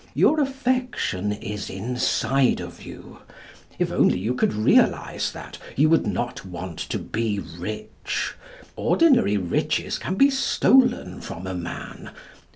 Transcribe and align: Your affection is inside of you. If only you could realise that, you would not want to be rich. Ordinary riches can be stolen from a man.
Your 0.15 0.39
affection 0.41 1.31
is 1.31 1.69
inside 1.69 2.59
of 2.59 2.81
you. 2.81 3.19
If 3.77 3.91
only 3.91 4.17
you 4.17 4.33
could 4.33 4.51
realise 4.51 5.29
that, 5.31 5.59
you 5.75 5.89
would 5.89 6.07
not 6.07 6.43
want 6.43 6.79
to 6.79 6.97
be 6.97 7.37
rich. 7.37 8.33
Ordinary 8.75 9.37
riches 9.37 9.99
can 9.99 10.15
be 10.15 10.31
stolen 10.31 11.21
from 11.21 11.45
a 11.45 11.53
man. 11.53 12.09